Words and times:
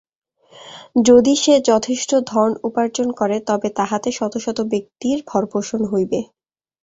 যদি 1.07 1.33
সে 1.35 1.55
যথেষ্ট 1.69 2.11
ধন 2.29 2.49
উপার্জন 2.63 3.07
করে, 3.19 3.37
তবে 3.49 3.67
তাহাতে 3.79 4.09
শত 4.11 4.33
শত 4.45 4.57
ব্যক্তির 4.71 5.17
ভরণপোষণ 5.29 5.81
হইবে। 5.91 6.19